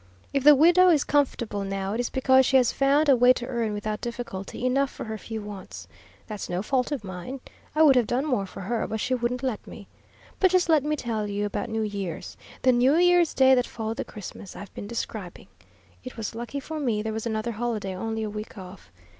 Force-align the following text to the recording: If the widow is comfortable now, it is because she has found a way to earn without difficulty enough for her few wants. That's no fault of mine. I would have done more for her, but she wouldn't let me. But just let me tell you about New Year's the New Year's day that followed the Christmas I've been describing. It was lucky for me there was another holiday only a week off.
If 0.33 0.43
the 0.43 0.55
widow 0.55 0.89
is 0.89 1.03
comfortable 1.03 1.63
now, 1.63 1.93
it 1.93 1.99
is 1.99 2.09
because 2.09 2.47
she 2.47 2.57
has 2.57 2.71
found 2.71 3.07
a 3.07 3.15
way 3.15 3.33
to 3.33 3.45
earn 3.45 3.71
without 3.71 4.01
difficulty 4.01 4.65
enough 4.65 4.89
for 4.89 5.03
her 5.03 5.17
few 5.19 5.43
wants. 5.43 5.87
That's 6.25 6.49
no 6.49 6.63
fault 6.63 6.91
of 6.91 7.03
mine. 7.03 7.39
I 7.75 7.83
would 7.83 7.95
have 7.95 8.07
done 8.07 8.25
more 8.25 8.47
for 8.47 8.61
her, 8.61 8.87
but 8.87 8.99
she 8.99 9.13
wouldn't 9.13 9.43
let 9.43 9.67
me. 9.67 9.87
But 10.39 10.49
just 10.49 10.69
let 10.69 10.83
me 10.83 10.95
tell 10.95 11.27
you 11.27 11.45
about 11.45 11.69
New 11.69 11.83
Year's 11.83 12.35
the 12.63 12.71
New 12.71 12.95
Year's 12.95 13.35
day 13.35 13.53
that 13.53 13.67
followed 13.67 13.97
the 13.97 14.03
Christmas 14.03 14.55
I've 14.55 14.73
been 14.73 14.87
describing. 14.87 15.45
It 16.03 16.17
was 16.17 16.33
lucky 16.33 16.59
for 16.59 16.79
me 16.79 17.03
there 17.03 17.13
was 17.13 17.27
another 17.27 17.51
holiday 17.51 17.95
only 17.95 18.23
a 18.23 18.29
week 18.31 18.57
off. 18.57 18.91